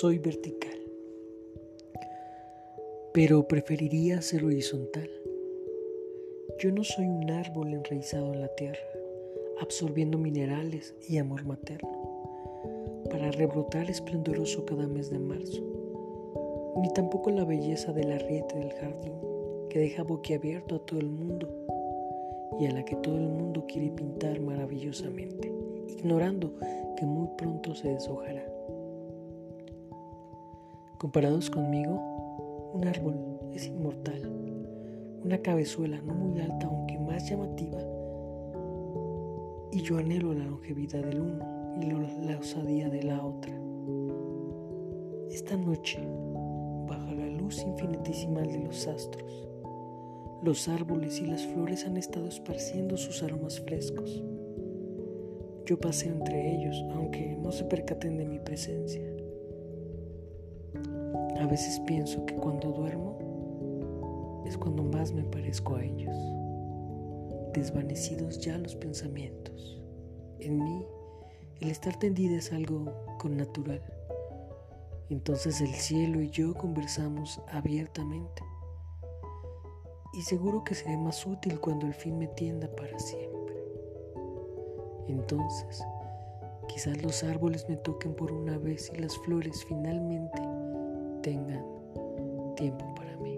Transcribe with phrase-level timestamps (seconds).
[0.00, 0.78] soy vertical,
[3.12, 5.10] pero preferiría ser horizontal.
[6.60, 8.78] Yo no soy un árbol enraizado en la tierra,
[9.60, 15.64] absorbiendo minerales y amor materno, para rebrotar esplendoroso cada mes de marzo,
[16.80, 19.14] ni tampoco la belleza del arriete del jardín
[19.68, 21.48] que deja boquiabierto a todo el mundo
[22.60, 25.52] y a la que todo el mundo quiere pintar maravillosamente,
[25.88, 26.54] ignorando
[26.96, 28.57] que muy pronto se deshojará.
[30.98, 33.14] Comparados conmigo, un árbol
[33.52, 34.20] es inmortal,
[35.22, 37.78] una cabezuela no muy alta aunque más llamativa,
[39.70, 43.54] y yo anhelo la longevidad del uno y la osadía de la otra.
[45.30, 46.00] Esta noche,
[46.88, 49.48] bajo la luz infinitesimal de los astros,
[50.42, 54.24] los árboles y las flores han estado esparciendo sus aromas frescos.
[55.64, 59.17] Yo paseo entre ellos, aunque no se percaten de mi presencia.
[61.38, 66.16] A veces pienso que cuando duermo es cuando más me parezco a ellos,
[67.52, 69.80] desvanecidos ya los pensamientos.
[70.40, 70.84] En mí,
[71.60, 73.80] el estar tendida es algo con natural.
[75.10, 78.42] Entonces el cielo y yo conversamos abiertamente
[80.12, 83.54] y seguro que seré más útil cuando el fin me tienda para siempre.
[85.06, 85.84] Entonces,
[86.66, 90.47] quizás los árboles me toquen por una vez y las flores finalmente
[91.28, 91.62] tengan
[92.56, 93.37] tiempo para mí.